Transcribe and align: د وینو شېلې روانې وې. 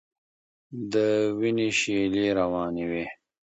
د 0.93 0.95
وینو 1.39 1.67
شېلې 1.79 2.25
روانې 2.39 2.85
وې. 2.91 3.05